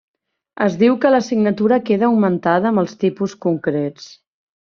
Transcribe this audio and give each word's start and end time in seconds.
Es 0.67 0.77
diu 0.83 0.95
que 1.03 1.11
la 1.15 1.19
signatura 1.25 1.77
queda 1.91 2.07
augmentada 2.09 2.71
amb 2.71 2.83
els 2.85 2.97
tipus 3.05 3.39
concrets. 3.47 4.09